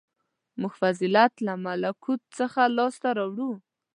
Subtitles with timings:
[0.59, 3.51] •موږ فضیلت له ملکوت څخه لاسته راوړو.